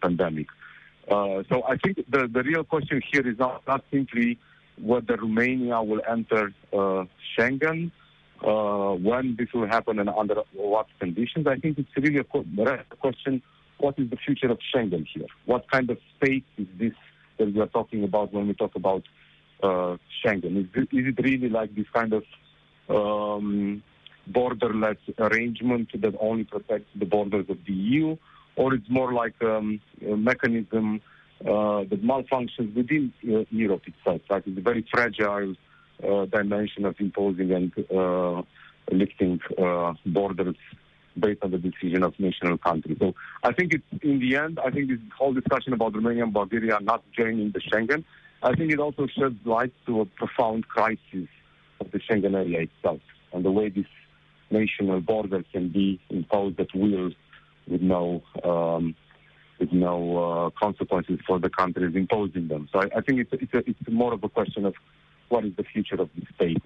pandemic. 0.02 0.48
So 1.10 1.64
I 1.66 1.78
think 1.78 1.98
the, 2.10 2.28
the 2.28 2.44
real 2.44 2.66
question 2.66 3.02
here 3.10 3.26
is 3.26 3.38
not, 3.40 3.62
not 3.68 3.86
simply 3.90 4.38
whether 4.82 5.16
Romania 5.16 5.82
will 5.82 6.02
enter 6.10 6.54
uh, 6.72 7.06
Schengen, 7.38 7.92
when 8.42 9.36
this 9.38 9.48
will 9.54 9.68
happen 9.68 10.00
and 10.00 10.10
under 10.10 10.36
what 10.54 10.88
conditions. 11.00 11.48
I 11.48 11.58
think 11.58 11.78
it's 11.78 11.96
really 11.96 12.20
a 12.20 12.24
question, 12.24 13.42
what 13.78 13.98
is 13.98 14.10
the 14.10 14.18
future 14.18 14.52
of 14.52 14.60
Schengen 14.74 15.08
here? 15.08 15.28
What 15.46 15.70
kind 15.72 15.90
of 15.90 15.98
state 16.18 16.46
is 16.58 16.68
this 16.78 16.94
that 17.38 17.54
we 17.54 17.60
are 17.62 17.68
talking 17.68 18.04
about 18.04 18.34
when 18.34 18.48
we 18.48 18.54
talk 18.54 18.76
about 18.76 19.04
Schengen? 19.62 20.58
Is 20.58 20.68
it, 20.76 20.90
is 20.92 21.08
it 21.08 21.24
really 21.24 21.50
like 21.50 21.74
this 21.76 21.88
kind 21.94 22.14
of 22.14 22.24
um, 22.90 23.82
borderless 24.30 24.98
arrangement 25.20 25.90
that 26.02 26.16
only 26.20 26.44
protects 26.44 26.90
the 26.96 27.06
borders 27.06 27.46
of 27.50 27.58
the 27.66 27.74
EU, 27.74 28.18
or 28.56 28.74
it's 28.74 28.90
more 28.90 29.14
like 29.14 29.42
um, 29.42 29.80
a 30.06 30.16
mechanism 30.16 31.02
uh, 31.46 31.84
that 31.90 32.02
malfunctions 32.04 32.74
within 32.76 33.14
uh, 33.28 33.44
Europe 33.50 33.84
itself. 33.88 34.22
Like 34.30 34.48
a 34.48 34.62
very 34.62 34.86
fragile 34.92 35.56
uh, 36.08 36.26
dimension 36.26 36.86
of 36.86 36.96
imposing 37.00 37.52
and 37.52 37.72
uh, 37.96 38.42
lifting 38.92 39.40
uh, 39.58 39.94
borders 40.06 40.56
based 41.20 41.44
on 41.44 41.52
the 41.52 41.58
decision 41.58 42.04
of 42.04 42.14
national 42.20 42.58
countries. 42.58 42.98
So 43.00 43.14
I 43.44 43.54
think 43.54 43.74
it's 43.74 44.04
in 44.04 44.20
the 44.20 44.36
end, 44.36 44.60
I 44.60 44.72
think 44.72 44.90
this 44.90 45.00
whole 45.18 45.34
discussion 45.34 45.74
about 45.74 45.96
Romania 45.96 46.24
and 46.24 46.34
Bulgaria 46.34 46.80
not 46.82 47.04
joining 47.12 47.52
the 47.52 47.60
Schengen, 47.60 48.04
I 48.42 48.56
think 48.56 48.72
it 48.72 48.80
also 48.80 49.08
sheds 49.08 49.36
light 49.46 49.74
to 49.86 50.02
a 50.02 50.06
profound 50.06 50.68
crisis 50.68 51.28
of 51.80 51.92
the 51.92 52.00
Schengen 52.00 52.36
area 52.36 52.62
itself 52.62 53.02
and 53.32 53.46
the 53.46 53.52
way 53.52 53.70
this 53.70 53.86
national 54.50 55.02
border 55.02 55.44
can 55.52 55.70
be 55.70 56.00
imposed 56.10 56.60
at 56.60 56.74
will 56.74 57.12
with 57.68 57.82
no 57.82 58.24
um, 58.44 58.96
with 59.60 59.72
no 59.72 60.18
uh, 60.18 60.50
consequences 60.60 61.20
for 61.28 61.40
the 61.40 61.50
countries 61.50 61.96
imposing 61.96 62.48
them. 62.48 62.68
So 62.72 62.80
I, 62.80 62.90
I 62.98 63.02
think 63.02 63.20
it's 63.20 63.34
it's, 63.34 63.54
a, 63.54 63.70
it's 63.70 63.80
more 63.90 64.14
of 64.14 64.24
a 64.24 64.30
question 64.30 64.66
of 64.66 64.76
what 65.30 65.46
is 65.46 65.54
the 65.56 65.64
future 65.64 66.00
of 66.02 66.10
the 66.16 66.26
state 66.36 66.64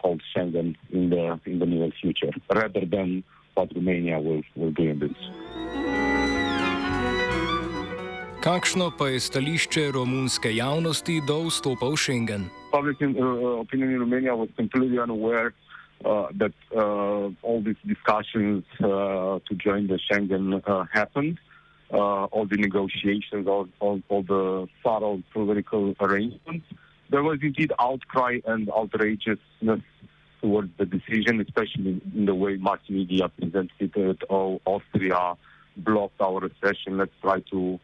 called 0.00 0.22
Schengen 0.34 0.76
in 0.90 1.10
the 1.10 1.40
in 1.46 1.58
the 1.58 1.66
near 1.66 1.90
future, 2.00 2.32
rather 2.54 2.84
than 2.84 3.24
what 3.54 3.74
Romania 3.74 4.18
will 4.20 4.42
will 4.56 4.72
do 4.72 4.84
in 4.92 4.98
this. 4.98 5.18
Kakšno 8.44 8.92
pa 8.98 9.06
je 9.08 9.20
stališče 9.20 9.90
romunske 9.96 10.50
javnosti 10.52 11.22
do 11.26 11.48
vstopa 11.48 11.88
v 11.88 11.96
Schengen? 11.96 12.42
Public 12.72 13.00
uh, 13.00 13.08
opinion 13.64 13.90
in 13.96 14.00
Romania 14.00 14.36
was 14.36 14.50
completely 14.56 14.98
unaware 14.98 15.54
uh, 16.04 16.28
that 16.36 16.52
uh, 16.76 17.32
all 17.40 17.62
these 17.64 17.80
discussions 17.88 18.62
uh, 18.80 19.40
to 19.48 19.52
join 19.56 19.86
the 19.86 19.98
Schengen 20.04 20.60
happened. 20.92 21.38
All 21.98 22.46
the 22.46 22.56
negotiations, 22.56 23.46
all, 23.46 23.68
all, 23.80 24.02
all 24.08 24.22
the 24.22 24.68
subtle 24.82 25.22
political 25.32 25.94
arrangements. 26.00 26.66
There 27.10 27.22
was 27.22 27.38
indeed 27.42 27.72
outcry 27.78 28.40
and 28.44 28.68
outrageousness 28.70 29.82
towards 30.40 30.70
the 30.76 30.86
decision, 30.86 31.40
especially 31.40 32.00
in 32.14 32.26
the 32.26 32.34
way 32.34 32.56
mass 32.56 32.80
media 32.88 33.28
presented 33.28 33.70
it. 33.96 34.18
Oh, 34.28 34.60
Austria 34.64 35.36
blocked 35.76 36.20
our 36.20 36.44
accession. 36.44 36.98
Let's 36.98 37.12
try 37.22 37.40
to 37.50 37.80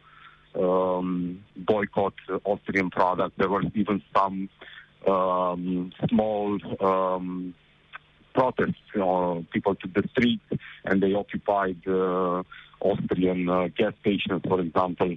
um, 0.55 1.43
boycott 1.55 2.13
Austrian 2.43 2.89
products. 2.89 3.35
There 3.37 3.49
were 3.49 3.63
even 3.73 4.01
some 4.15 4.49
um, 5.07 5.91
small 6.09 6.59
um, 6.83 7.55
protests. 8.33 8.75
Uh, 8.95 9.41
people 9.51 9.75
took 9.75 9.93
the 9.93 10.07
streets 10.11 10.43
and 10.85 11.01
they 11.01 11.13
occupied 11.13 11.77
uh, 11.87 12.43
Austrian 12.81 13.47
uh, 13.49 13.67
gas 13.75 13.93
stations, 14.01 14.41
for 14.47 14.59
example, 14.59 15.15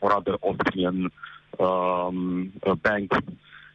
or 0.00 0.14
other 0.14 0.36
Austrian 0.42 1.10
um, 1.58 2.52
uh, 2.66 2.74
banks. 2.74 3.16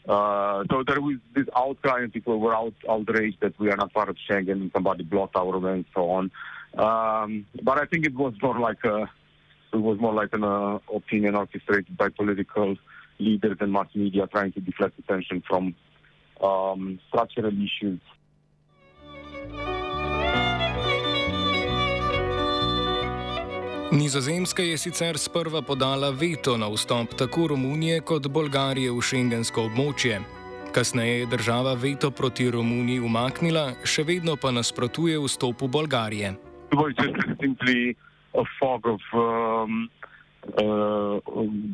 Uh, 0.08 0.64
so 0.72 0.84
there 0.88 1.02
was 1.02 1.18
this 1.36 1.46
outcry, 1.56 2.02
and 2.02 2.12
people 2.12 2.40
were 2.40 2.56
out, 2.56 2.74
outraged 2.90 3.38
that 3.42 3.58
we 3.60 3.70
are 3.70 3.78
not 3.78 3.94
part 3.94 4.10
of 4.10 4.16
Schengen, 4.28 4.54
and 4.54 4.72
somebody 4.74 5.04
blocked 5.04 5.36
our 5.36 5.60
way, 5.60 5.74
and 5.74 5.86
so 5.94 6.10
on. 6.10 6.32
Um, 6.78 7.46
but 7.62 7.80
I 7.80 7.86
think 7.86 8.06
it 8.06 8.16
was 8.16 8.34
more 8.42 8.60
like 8.60 8.84
a, 8.86 9.10
it 9.74 9.78
was 9.78 10.00
more 10.00 10.14
like 10.14 10.34
an 10.34 10.44
uh, 10.44 10.80
opinion 10.94 11.36
orchestrated 11.36 11.96
by 11.98 12.10
political 12.10 12.76
leaders 13.20 13.58
and 13.60 13.72
mass 13.72 13.88
media 13.94 14.28
trying 14.28 14.52
to 14.54 14.62
deflect 14.62 14.98
attention 14.98 15.44
from 15.48 15.76
um, 16.42 17.00
structural 17.10 17.52
issues 17.54 18.00
Nizozemska 24.00 24.64
je 24.64 24.78
sicer 24.78 25.18
sprva 25.18 25.62
podala 25.62 26.10
veto 26.10 26.58
na 26.58 26.68
vstop 26.72 27.14
tako 27.20 27.48
Romunije 27.48 28.02
kot 28.02 28.28
Bolgarije 28.32 28.92
v 28.96 29.02
šengensko 29.04 29.62
območje. 29.68 30.22
Kasneje 30.72 31.20
je 31.20 31.26
država 31.34 31.74
veto 31.74 32.12
proti 32.12 32.52
Romuniji 32.52 33.00
umaknila, 33.04 33.74
še 33.84 34.04
vedno 34.08 34.36
pa 34.40 34.52
nasprotuje 34.56 35.20
vstopu 35.20 35.68
Bolgarije. 35.68 36.32
Um, 36.72 36.80
uh, 40.48 41.20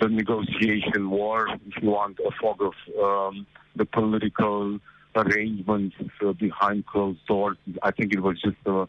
the 0.01 0.09
negotiation 0.09 1.13
war, 1.13 1.45
if 1.69 1.77
you 1.83 1.93
want, 1.93 2.17
a 2.25 2.31
fog 2.41 2.57
of 2.61 2.73
um, 2.97 3.45
the 3.75 3.85
political 3.85 4.79
arrangements 5.13 5.95
uh, 6.25 6.33
behind 6.33 6.87
closed 6.87 7.23
doors. 7.27 7.57
I 7.83 7.91
think 7.91 8.13
it 8.13 8.21
was 8.21 8.41
just 8.41 8.57
uh, 8.65 8.87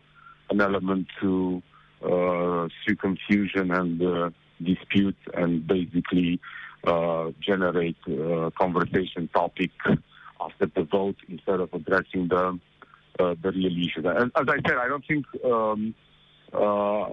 an 0.49 0.62
element 0.62 1.07
to 1.21 1.61
through 2.06 2.96
confusion 3.00 3.70
and 3.70 4.02
uh, 4.02 4.30
dispute 4.62 5.16
and 5.34 5.66
basically 5.66 6.40
uh, 6.86 7.30
generate 7.40 7.96
uh, 8.08 8.50
conversation 8.58 9.28
topic 9.34 9.70
after 10.40 10.66
the 10.66 10.82
vote 10.84 11.16
instead 11.28 11.60
of 11.60 11.72
addressing 11.72 12.28
the 12.28 12.58
uh, 13.18 13.34
the 13.42 13.50
real 13.50 13.72
issue. 13.78 14.06
And 14.06 14.30
as 14.36 14.46
I 14.48 14.56
said, 14.66 14.76
I 14.76 14.88
don't 14.88 15.04
think 15.06 15.25
um, 15.44 15.94
uh, 16.52 17.08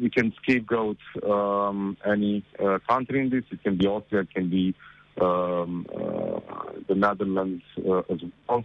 we 0.00 0.10
can 0.10 0.32
scapegoat 0.42 0.98
um, 1.28 1.96
any 2.06 2.44
country 2.88 3.20
in 3.20 3.30
this. 3.30 3.44
It 3.50 3.62
can 3.62 3.78
be 3.78 3.86
Austria, 3.86 4.22
it 4.22 4.30
can 4.30 4.50
be 4.50 4.74
um, 5.20 5.86
the 6.86 6.94
Netherlands 6.94 7.62
as 7.76 8.20
well. 8.48 8.64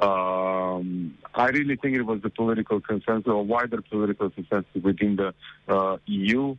Um, 0.00 1.18
I 1.34 1.48
really 1.48 1.76
think 1.76 1.94
it 1.94 2.02
was 2.02 2.22
the 2.22 2.30
political 2.30 2.80
consensus 2.80 3.26
or 3.26 3.44
wider 3.44 3.82
political 3.82 4.30
consensus 4.30 4.82
within 4.82 5.16
the 5.16 5.34
uh, 5.68 5.98
EU 6.06 6.56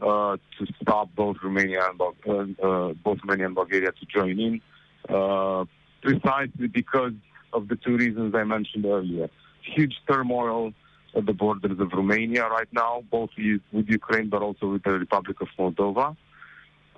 uh, 0.00 0.36
to 0.58 0.66
stop 0.80 1.08
both 1.16 1.36
Romania 1.42 1.88
and 1.88 2.00
uh, 2.00 2.66
uh, 2.66 2.92
both 2.92 3.18
Romania 3.24 3.46
and 3.46 3.54
Bulgaria 3.54 3.90
to 3.90 4.06
join 4.06 4.38
in, 4.38 4.60
uh, 5.08 5.64
precisely 6.02 6.68
because 6.68 7.14
of 7.52 7.66
the 7.68 7.76
two 7.76 7.96
reasons 7.96 8.32
I 8.34 8.44
mentioned 8.44 8.86
earlier: 8.86 9.28
huge 9.62 9.96
turmoil 10.06 10.72
at 11.16 11.26
the 11.26 11.32
borders 11.32 11.78
of 11.80 11.92
Romania 11.92 12.48
right 12.48 12.72
now, 12.72 13.02
both 13.10 13.30
with 13.36 13.88
Ukraine 13.88 14.28
but 14.28 14.42
also 14.42 14.66
with 14.72 14.84
the 14.84 14.92
Republic 14.92 15.40
of 15.40 15.48
Moldova. 15.58 16.16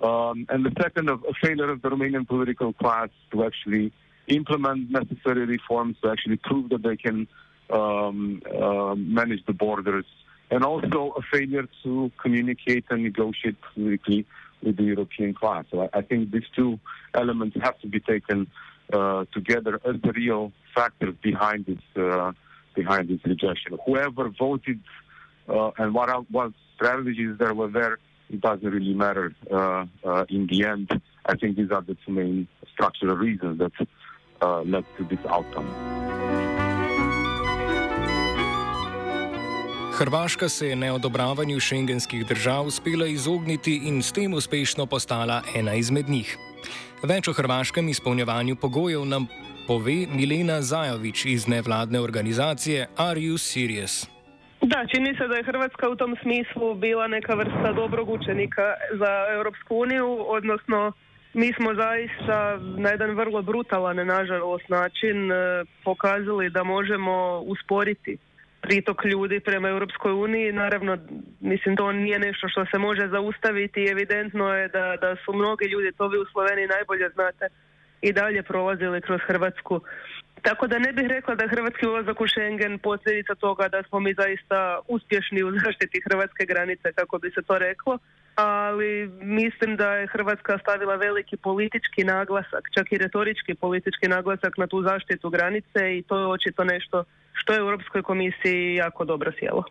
Um, 0.01 0.45
and 0.49 0.63
the 0.63 0.73
second, 0.79 1.09
of 1.09 1.23
a 1.23 1.33
failure 1.33 1.71
of 1.71 1.81
the 1.81 1.89
Romanian 1.89 2.27
political 2.27 2.71
class 2.73 3.09
to 3.31 3.43
actually 3.43 3.91
implement 4.27 4.91
necessary 4.91 5.45
reforms 5.45 5.97
to 6.01 6.09
actually 6.09 6.37
prove 6.37 6.69
that 6.69 6.83
they 6.83 6.97
can 6.97 7.27
um, 7.69 8.41
uh, 8.61 8.95
manage 8.95 9.45
the 9.45 9.53
borders, 9.53 10.05
and 10.51 10.63
also 10.63 11.13
a 11.17 11.21
failure 11.31 11.67
to 11.83 12.11
communicate 12.21 12.85
and 12.89 13.03
negotiate 13.03 13.55
politically 13.73 14.25
with 14.63 14.77
the 14.77 14.83
European 14.83 15.33
class. 15.33 15.65
So 15.71 15.81
I, 15.83 15.99
I 15.99 16.01
think 16.01 16.31
these 16.31 16.49
two 16.55 16.79
elements 17.13 17.57
have 17.61 17.79
to 17.79 17.87
be 17.87 17.99
taken 17.99 18.47
uh, 18.91 19.25
together 19.33 19.81
as 19.85 19.95
the 20.01 20.11
real 20.13 20.51
factors 20.73 21.15
behind 21.21 21.65
this 21.65 22.01
uh, 22.01 22.31
behind 22.75 23.09
this 23.09 23.19
rejection. 23.25 23.77
Whoever 23.85 24.29
voted 24.29 24.79
uh, 25.49 25.71
and 25.77 25.93
what 25.93 26.09
what 26.31 26.51
strategies 26.75 27.37
there 27.37 27.53
were 27.53 27.69
there, 27.69 27.99
it 28.29 28.41
doesn't 28.41 28.69
really 28.69 28.93
matter 28.93 29.35
uh, 29.51 29.85
uh, 30.05 30.25
in 30.29 30.47
the 30.47 30.65
end. 30.65 31.01
I 31.25 31.35
think 31.35 31.57
these 31.57 31.71
are 31.71 31.81
the 31.81 31.97
two 32.05 32.13
main 32.13 32.47
structural 32.73 33.17
reasons 33.17 33.59
that 33.59 33.71
uh, 34.41 34.61
led 34.65 34.85
to 34.97 35.03
this 35.03 35.25
outcome. 35.25 35.67
Hrvaška 39.97 40.49
se 40.49 40.67
je 40.67 40.75
neodobravanju 40.75 41.59
šengenskih 41.59 42.25
držav 42.27 42.65
uspela 42.65 43.07
izogniti 43.07 43.81
in 43.83 44.03
s 44.03 44.11
tem 44.11 44.33
uspešno 44.33 44.85
postala 44.85 45.41
ena 45.55 45.73
izmed 45.73 46.09
njih. 46.09 46.37
Več 47.03 47.27
o 47.27 47.33
hrvaškem 47.33 47.89
izpolnjevanju 47.89 48.55
pogojev 48.55 49.05
nam 49.05 49.27
pove 49.67 50.05
Milena 50.13 50.61
Zajovič 50.61 51.25
iz 51.25 51.47
nevladne 51.47 51.99
organizacije 51.99 52.87
Are 52.97 53.19
You 53.19 53.37
Serious? 53.37 54.07
Da, 54.61 54.85
čini 54.93 55.15
se 55.17 55.27
da 55.27 55.35
je 55.35 55.43
Hrvatska 55.43 55.89
u 55.89 55.95
tom 55.95 56.15
smislu 56.21 56.75
bila 56.75 57.07
neka 57.07 57.35
vrsta 57.35 57.73
dobrog 57.73 58.09
učenika 58.09 58.73
za 58.99 59.11
Europsku 59.35 59.75
uniju, 59.75 60.25
odnosno 60.27 60.91
mi 61.37 61.53
smo 61.53 61.73
zaista 61.73 62.57
na 62.77 62.89
jedan 62.89 63.11
vrlo 63.15 63.41
brutalan, 63.41 64.07
nažalost, 64.07 64.69
način 64.69 65.31
e, 65.31 65.35
pokazali 65.83 66.49
da 66.49 66.63
možemo 66.63 67.39
usporiti 67.39 68.17
pritok 68.61 69.05
ljudi 69.05 69.39
prema 69.39 69.69
Europskoj 69.69 70.11
uniji. 70.11 70.51
Naravno, 70.51 70.97
mislim, 71.39 71.75
to 71.75 71.91
nije 71.91 72.19
nešto 72.19 72.49
što 72.49 72.65
se 72.65 72.77
može 72.77 73.07
zaustaviti 73.07 73.87
evidentno 73.93 74.53
je 74.53 74.67
da, 74.67 74.95
da 75.01 75.15
su 75.25 75.33
mnogi 75.33 75.65
ljudi, 75.65 75.97
to 75.97 76.07
vi 76.07 76.17
u 76.17 76.25
Sloveniji 76.31 76.67
najbolje 76.67 77.09
znate, 77.09 77.45
i 78.01 78.13
dalje 78.13 78.43
prolazili 78.43 79.01
kroz 79.01 79.19
Hrvatsku. 79.27 79.81
Tako 80.41 80.67
da 80.67 80.79
ne 80.79 80.93
bih 80.93 81.07
rekla 81.07 81.35
da 81.35 81.47
hrvatski 81.47 81.87
ulazak 81.87 82.21
u 82.21 82.27
Schengen 82.27 82.79
posljedica 82.79 83.35
toga 83.35 83.67
da 83.67 83.83
smo 83.83 83.99
mi 83.99 84.13
zaista 84.13 84.79
uspješni 84.87 85.43
u 85.43 85.51
zaštiti 85.51 86.01
hrvatske 86.05 86.45
granice, 86.45 86.93
kako 86.93 87.17
bi 87.17 87.31
se 87.31 87.41
to 87.41 87.57
reklo, 87.57 87.97
ali 88.37 89.09
mislim 89.21 89.75
da 89.75 89.93
je 89.93 90.07
Hrvatska 90.07 90.57
stavila 90.61 90.95
veliki 90.95 91.37
politički 91.37 92.03
naglasak, 92.03 92.63
čak 92.73 92.91
i 92.91 92.97
retorički 92.97 93.55
politički 93.55 94.07
naglasak 94.07 94.57
na 94.57 94.67
tu 94.67 94.81
zaštitu 94.81 95.29
granice 95.29 95.97
i 95.97 96.03
to 96.03 96.19
je 96.19 96.25
očito 96.25 96.63
nešto 96.63 97.03
što 97.33 97.53
je 97.53 97.59
Europskoj 97.59 98.01
komisiji 98.01 98.75
jako 98.75 99.05
dobro 99.05 99.31
sjelo. 99.39 99.63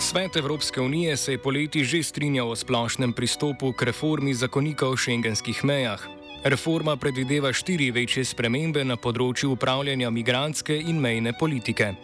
Svet 0.00 0.36
Evropske 0.36 0.80
unije 0.80 1.16
se 1.16 1.32
je 1.32 1.38
poleti 1.38 1.84
že 1.84 2.02
strinjal 2.02 2.50
o 2.50 2.56
splošnem 2.56 3.12
pristopu 3.12 3.72
k 3.72 3.82
reformi 3.82 4.34
zakonika 4.34 4.88
o 4.88 4.96
šengenskih 4.96 5.64
mejah. 5.64 6.00
Reforma 6.44 6.96
predvideva 6.96 7.52
štiri 7.52 7.90
večje 7.90 8.24
spremembe 8.24 8.84
na 8.84 8.96
področju 8.96 9.52
upravljanja 9.54 10.10
migranske 10.10 10.74
in 10.74 10.98
mejne 11.00 11.32
politike. 11.38 11.94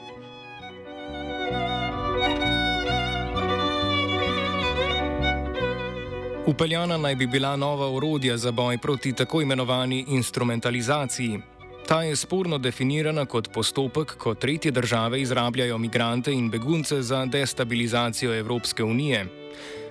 Upeljana 6.48 6.96
naj 6.96 7.14
bi 7.14 7.26
bila 7.26 7.56
nova 7.56 7.90
urodja 7.90 8.36
za 8.36 8.50
boj 8.52 8.78
proti 8.78 9.12
tako 9.12 9.42
imenovani 9.42 10.04
instrumentalizaciji. 10.08 11.40
Ta 11.88 12.02
je 12.02 12.16
sporno 12.16 12.58
definirana 12.58 13.26
kot 13.26 13.52
postopek, 13.52 14.14
ko 14.16 14.34
tretje 14.34 14.70
države 14.70 15.20
izrabljajo 15.20 15.78
migrante 15.78 16.32
in 16.32 16.50
begunce 16.50 17.02
za 17.02 17.26
destabilizacijo 17.26 18.38
Evropske 18.38 18.84
unije. 18.84 19.26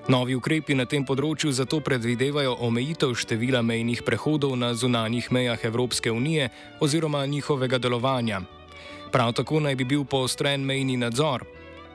Novi 0.08 0.36
ukrepi 0.36 0.74
na 0.74 0.86
tem 0.86 1.06
področju 1.06 1.52
zato 1.52 1.80
predvidevajo 1.80 2.58
omejitev 2.60 3.14
števila 3.14 3.62
mejnih 3.62 4.02
prehodov 4.02 4.58
na 4.58 4.74
zunanjih 4.74 5.30
mejah 5.32 5.66
Evropske 5.66 6.12
unije 6.12 6.50
oziroma 6.80 7.26
njihovega 7.26 7.78
delovanja. 7.78 8.42
Prav 9.12 9.34
tako 9.34 9.60
naj 9.60 9.76
bi 9.76 9.86
bil 9.86 10.06
poostren 10.06 10.66
mejni 10.66 10.98
nadzor. 10.98 11.46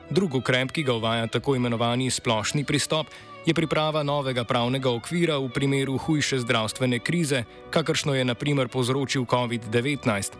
Drugi 0.09 0.37
ukrep, 0.37 0.71
ki 0.71 0.83
ga 0.83 0.93
uvaja 0.93 1.27
tako 1.27 1.55
imenovani 1.55 2.11
splošni 2.11 2.63
pristop, 2.63 3.07
je 3.45 3.53
priprava 3.53 4.03
novega 4.03 4.43
pravnega 4.43 4.89
okvira 4.89 5.37
v 5.37 5.49
primeru 5.49 5.97
hujše 5.97 6.39
zdravstvene 6.39 6.99
krize, 6.99 7.43
kakršno 7.69 8.15
je 8.15 8.25
naprimer 8.25 8.67
povzročil 8.67 9.25
COVID-19. 9.25 10.31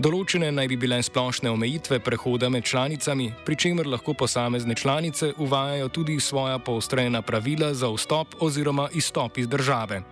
Določene 0.00 0.48
naj 0.50 0.68
bi 0.72 0.76
bile 0.80 1.02
splošne 1.04 1.50
omejitve 1.52 1.98
prehoda 2.00 2.48
med 2.48 2.64
članicami, 2.64 3.28
pri 3.44 3.56
čemer 3.56 3.86
lahko 3.86 4.14
posamezne 4.14 4.74
članice 4.74 5.34
uvajajo 5.36 5.88
tudi 5.88 6.20
svoja 6.20 6.58
poostrena 6.58 7.22
pravila 7.22 7.74
za 7.74 7.92
vstop 7.92 8.40
oziroma 8.40 8.88
izstop 8.92 9.38
iz 9.38 9.48
države. 9.48 10.02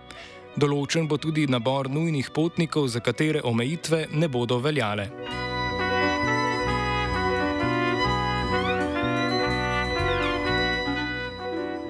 Določen 0.55 1.07
bo 1.07 1.17
tudi 1.17 1.47
nabor 1.47 1.89
nujnih 1.89 2.29
potnikov, 2.29 2.87
za 2.87 2.99
katere 2.99 3.41
omejitve 3.43 4.07
ne 4.13 4.27
bodo 4.27 4.59
veljale. 4.59 5.09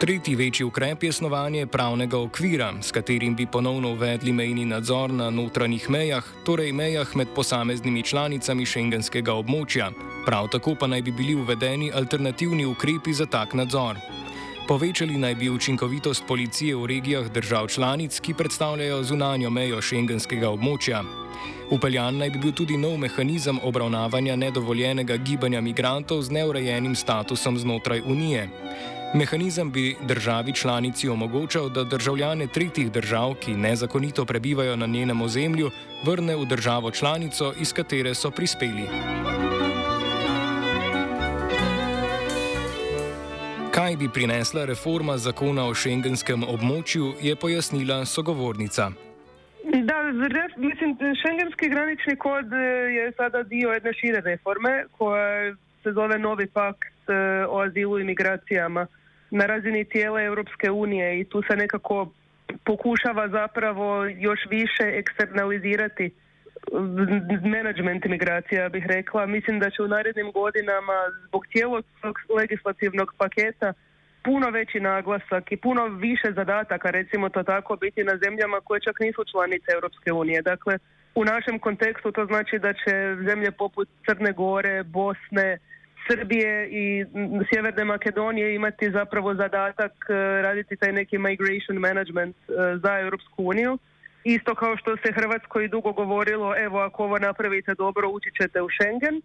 Tretji 0.01 0.35
večji 0.35 0.63
ukrep 0.65 1.03
je 1.03 1.11
snovanje 1.11 1.65
pravnega 1.67 2.17
okvira, 2.17 2.73
s 2.81 2.91
katerim 2.91 3.35
bi 3.35 3.45
ponovno 3.45 3.91
uvedli 3.91 4.31
mejni 4.33 4.65
nadzor 4.65 5.13
na 5.13 5.29
notranjih 5.29 5.89
mejah, 5.89 6.23
torej 6.45 6.71
mejah 6.73 7.15
med 7.15 7.27
posameznimi 7.35 8.01
članicami 8.03 8.65
šengenskega 8.65 9.35
območja. 9.37 9.91
Prav 10.25 10.47
tako 10.49 10.73
pa 10.79 10.87
naj 10.87 11.01
bi 11.01 11.11
bili 11.11 11.35
uvedeni 11.35 11.91
alternativni 11.93 12.65
ukrepi 12.65 13.13
za 13.13 13.25
tak 13.25 13.53
nadzor. 13.53 13.99
Povečali 14.67 15.17
naj 15.17 15.35
bi 15.35 15.49
učinkovitost 15.49 16.23
policije 16.27 16.75
v 16.75 16.85
regijah 16.85 17.29
držav 17.29 17.67
članic, 17.67 18.19
ki 18.19 18.33
predstavljajo 18.33 19.03
zunanjo 19.03 19.49
mejo 19.49 19.81
šengenskega 19.81 20.49
območja. 20.49 21.03
Upeljan 21.69 22.17
naj 22.17 22.29
bi 22.29 22.39
bil 22.39 22.57
tudi 22.57 22.77
nov 22.77 22.97
mehanizem 22.97 23.59
obravnavanja 23.63 24.35
nedovoljenega 24.35 25.17
gibanja 25.17 25.61
migrantov 25.61 26.21
z 26.21 26.31
neurejenim 26.31 26.95
statusom 26.95 27.57
znotraj 27.57 28.01
Unije. 28.01 28.49
Mehanizem 29.13 29.71
bi 29.71 29.95
državi 30.07 30.53
članici 30.53 31.09
omogočal, 31.09 31.69
da 31.69 31.83
državljane 31.83 32.47
tretjih 32.47 32.91
držav, 32.91 33.33
ki 33.33 33.53
nezakonito 33.53 34.25
prebivajo 34.25 34.75
na 34.75 34.87
njenem 34.87 35.21
ozemlju, 35.21 35.69
vrne 36.05 36.35
v 36.35 36.45
državo 36.45 36.91
članico, 36.91 37.53
iz 37.59 37.73
katere 37.73 38.15
so 38.15 38.31
prispeli. 38.31 38.87
Kaj 43.71 43.95
bi 43.95 44.09
prinesla 44.13 44.65
reforma 44.65 45.17
zakona 45.17 45.65
o 45.67 45.73
šengenskem 45.73 46.43
območju, 46.43 47.13
je 47.21 47.35
pojasnila 47.35 48.05
sogovornica. 48.05 48.91
Da, 49.63 49.97
mislim, 50.57 50.97
šengenski 51.25 51.69
granični 51.69 52.15
kod 52.15 52.45
je 52.95 53.11
sada 53.17 53.43
dio 53.43 53.69
jedne 53.71 53.93
šire 53.93 54.21
reforme 54.21 54.85
koja 54.97 55.53
se 55.83 55.91
zove 55.91 56.19
Novi 56.19 56.47
pakt 56.47 57.09
o 57.49 57.59
azilu 57.59 57.99
i 57.99 58.03
migracijama. 58.03 58.87
Na 59.31 59.45
razini 59.45 59.85
tijela 59.85 60.23
Europske 60.23 60.71
unije 60.71 61.19
i 61.19 61.23
tu 61.23 61.41
se 61.49 61.55
nekako 61.55 62.11
pokušava 62.65 63.27
zapravo 63.27 64.05
još 64.05 64.39
više 64.49 64.83
eksternalizirati 64.83 66.11
menadžment 67.43 68.05
migracija, 68.05 68.69
bih 68.69 68.85
rekla. 68.87 69.25
Mislim 69.25 69.59
da 69.59 69.69
će 69.69 69.83
u 69.83 69.87
narednim 69.87 70.31
godinama 70.31 70.97
zbog 71.27 71.47
cijelog 71.51 71.85
legislativnog 72.37 73.13
paketa 73.17 73.73
puno 74.23 74.49
veći 74.49 74.79
naglasak 74.79 75.51
i 75.51 75.57
puno 75.57 75.87
više 75.87 76.31
zadataka, 76.35 76.89
recimo 76.91 77.29
to 77.29 77.43
tako, 77.43 77.75
biti 77.75 78.03
na 78.03 78.17
zemljama 78.23 78.61
koje 78.63 78.81
čak 78.81 78.99
nisu 78.99 79.21
članice 79.31 79.67
Europske 79.73 80.11
unije. 80.11 80.41
Dakle, 80.41 80.77
u 81.15 81.25
našem 81.25 81.59
kontekstu 81.59 82.11
to 82.11 82.25
znači 82.25 82.59
da 82.59 82.73
će 82.73 82.93
zemlje 83.27 83.51
poput 83.51 83.89
Crne 84.05 84.31
Gore, 84.31 84.83
Bosne, 84.83 85.57
Srbije 86.11 86.69
i 86.71 87.05
Sjeverne 87.49 87.85
Makedonije 87.85 88.55
imati 88.55 88.91
zapravo 88.91 89.35
zadatak 89.35 89.91
e, 90.09 90.13
raditi 90.41 90.75
taj 90.75 90.91
neki 90.91 91.17
migration 91.17 91.77
management 91.77 92.35
e, 92.35 92.51
za 92.83 92.99
Europsku 92.99 93.43
uniju. 93.43 93.77
Isto 94.23 94.55
kao 94.55 94.77
što 94.77 94.97
se 94.97 95.11
Hrvatskoj 95.13 95.67
dugo 95.67 95.91
govorilo, 95.91 96.55
evo 96.57 96.79
ako 96.79 97.03
ovo 97.03 97.19
napravite 97.19 97.73
dobro 97.73 98.09
ući 98.09 98.29
ćete 98.41 98.61
u 98.61 98.67
Schengen. 98.69 99.21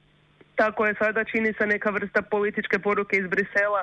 Tako 0.55 0.87
je 0.87 0.94
sada 0.99 1.25
čini 1.25 1.53
se 1.59 1.66
neka 1.66 1.90
vrsta 1.90 2.22
političke 2.22 2.79
poruke 2.79 3.16
iz 3.16 3.27
Brisela. 3.27 3.83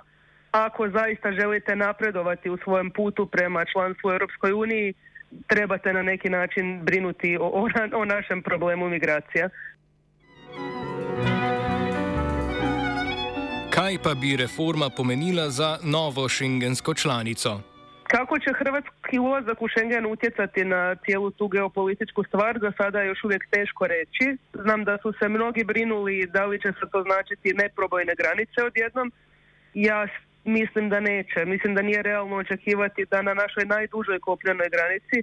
Ako 0.51 0.89
zaista 0.89 1.31
želite 1.31 1.75
napredovati 1.75 2.49
u 2.49 2.57
svojem 2.57 2.91
putu 2.91 3.25
prema 3.25 3.65
članstvu 3.65 4.11
Europskoj 4.11 4.51
uniji, 4.53 4.93
trebate 5.47 5.93
na 5.93 6.01
neki 6.01 6.29
način 6.29 6.81
brinuti 6.83 7.37
o, 7.37 7.45
o, 7.45 7.67
o 7.95 8.05
našem 8.05 8.41
problemu 8.41 8.89
migracija. 8.89 9.49
Kaj 13.83 13.97
pa 14.03 14.13
bi 14.21 14.35
reforma 14.43 14.87
pomenila 14.97 15.49
za 15.49 15.69
novo 15.95 16.29
šengensko 16.29 16.93
članico? 16.93 17.51
Kako 18.13 18.39
će 18.39 18.49
hrvatski 18.59 19.19
ulazak 19.19 19.61
u 19.61 19.67
Schengen 19.67 20.05
utjecati 20.05 20.65
na 20.65 20.95
cijelu 20.95 21.31
tu 21.31 21.47
geopolitičku 21.47 22.23
stvar, 22.23 22.59
za 22.61 22.71
sada 22.77 23.01
je 23.01 23.07
još 23.07 23.23
uvijek 23.23 23.43
teško 23.51 23.87
reći. 23.87 24.25
Znam 24.53 24.83
da 24.83 24.97
su 25.01 25.13
se 25.19 25.29
mnogi 25.29 25.63
brinuli 25.63 26.29
da 26.35 26.45
li 26.45 26.61
će 26.61 26.71
se 26.79 26.85
to 26.91 27.03
značiti 27.07 27.57
neprobojne 27.63 28.13
granice 28.21 28.57
odjednom. 28.69 29.11
Ja 29.73 30.07
mislim 30.43 30.89
da 30.89 30.99
neće. 30.99 31.45
Mislim 31.45 31.75
da 31.75 31.81
nije 31.81 32.01
realno 32.01 32.35
očekivati 32.35 33.05
da 33.11 33.21
na 33.21 33.33
našoj 33.33 33.65
najdužoj 33.65 34.19
kopljenoj 34.19 34.69
granici 34.75 35.17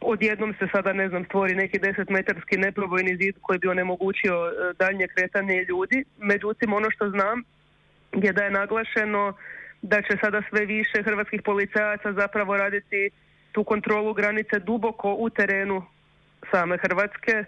odjednom 0.00 0.54
se 0.58 0.68
sada, 0.72 0.92
ne 0.92 1.08
znam, 1.08 1.24
stvori 1.24 1.54
neki 1.54 1.78
desetmetarski 1.78 2.56
neprobojni 2.56 3.16
zid 3.16 3.34
koji 3.40 3.58
bi 3.58 3.68
onemogućio 3.68 4.36
uh, 4.42 4.76
daljnje 4.78 5.06
kretanje 5.08 5.64
ljudi. 5.68 6.04
Međutim, 6.18 6.72
ono 6.72 6.90
što 6.90 7.10
znam 7.10 7.42
je 8.12 8.32
da 8.32 8.44
je 8.44 8.50
naglašeno 8.50 9.32
da 9.82 10.02
će 10.02 10.16
sada 10.20 10.42
sve 10.50 10.66
više 10.66 11.02
hrvatskih 11.02 11.42
policajaca 11.42 12.12
zapravo 12.12 12.56
raditi 12.56 13.10
tu 13.52 13.64
kontrolu 13.64 14.14
granice 14.14 14.58
duboko 14.58 15.14
u 15.18 15.30
terenu 15.30 15.82
same 16.50 16.78
Hrvatske, 16.78 17.44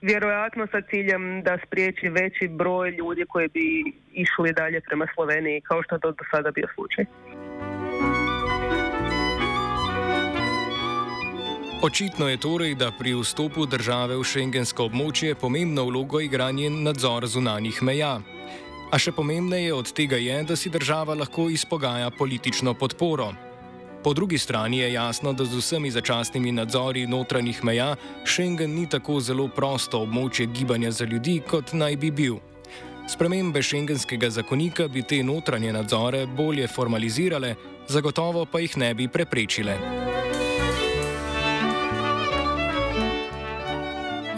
vjerojatno 0.00 0.66
sa 0.66 0.80
ciljem 0.80 1.42
da 1.42 1.58
spriječi 1.66 2.08
veći 2.08 2.48
broj 2.48 2.90
ljudi 2.90 3.24
koji 3.28 3.48
bi 3.48 3.92
išli 4.12 4.52
dalje 4.52 4.80
prema 4.80 5.06
Sloveniji, 5.14 5.60
kao 5.60 5.82
što 5.82 5.98
to 5.98 6.10
do 6.10 6.24
sada 6.30 6.50
bio 6.50 6.66
slučaj. 6.74 7.04
Očitno 11.82 12.28
je 12.28 12.36
torej, 12.36 12.74
da 12.74 12.90
pri 12.92 13.14
vstopu 13.16 13.64
države 13.66 14.16
v 14.20 14.24
šengensko 14.24 14.84
območje 14.84 15.32
pomembno 15.34 15.86
vlogo 15.88 16.20
igra 16.20 16.50
njen 16.52 16.82
nadzor 16.84 17.24
zunanjih 17.26 17.78
meja. 17.82 18.18
A 18.92 18.98
še 19.00 19.14
pomembneje 19.16 19.72
od 19.72 19.88
tega 19.96 20.18
je, 20.20 20.42
da 20.44 20.56
si 20.60 20.68
država 20.68 21.16
lahko 21.16 21.48
izpogaja 21.48 22.10
politično 22.10 22.74
podporo. 22.74 23.30
Po 24.04 24.12
drugi 24.12 24.38
strani 24.38 24.82
je 24.82 24.92
jasno, 24.92 25.32
da 25.32 25.44
z 25.44 25.56
vsemi 25.56 25.90
začasnimi 25.90 26.52
nadzori 26.52 27.06
notranjih 27.06 27.64
meja 27.64 27.96
Schengen 28.26 28.76
ni 28.76 28.84
tako 28.84 29.16
zelo 29.20 29.48
prosto 29.48 30.04
območje 30.04 30.50
gibanja 30.52 30.90
za 30.90 31.08
ljudi, 31.08 31.40
kot 31.48 31.72
naj 31.72 31.96
bi 31.96 32.10
bil. 32.10 32.36
Spremembe 33.08 33.62
šengenskega 33.62 34.28
zakonika 34.30 34.88
bi 34.88 35.02
te 35.02 35.22
notranje 35.24 35.72
nadzore 35.72 36.26
bolje 36.26 36.68
formalizirale, 36.68 37.54
zagotovo 37.88 38.44
pa 38.44 38.60
jih 38.60 38.76
ne 38.76 38.94
bi 38.94 39.08
preprečile. 39.08 40.19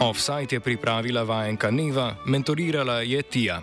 Offside 0.02 0.56
je 0.56 0.60
pripravila 0.60 1.22
vajenka 1.22 1.70
Neva, 1.70 2.16
mentorirala 2.26 3.00
je 3.06 3.22
Tija. 3.22 3.62